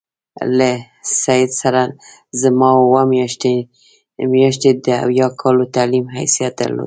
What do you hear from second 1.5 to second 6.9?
سره زما اووه میاشتې د اویا کالو تعلیم حیثیت درلود.